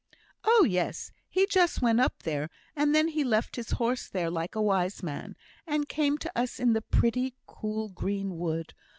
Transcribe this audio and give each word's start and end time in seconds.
"Oh, 0.43 0.65
yes! 0.67 1.11
he 1.29 1.45
just 1.45 1.83
went 1.83 1.99
up 1.99 2.23
there; 2.23 2.49
and 2.75 2.95
then 2.95 3.09
he 3.09 3.23
left 3.23 3.55
his 3.55 3.69
horse 3.73 4.07
there, 4.07 4.31
like 4.31 4.55
a 4.55 4.61
wise 4.63 5.03
man, 5.03 5.35
and 5.67 5.87
came 5.87 6.17
to 6.17 6.31
us 6.35 6.59
in 6.59 6.73
the 6.73 6.81
pretty, 6.81 7.35
cool, 7.45 7.87
green 7.89 8.39
wood. 8.39 8.73